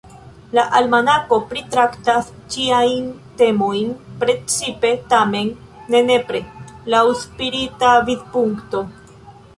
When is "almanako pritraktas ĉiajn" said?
0.77-3.05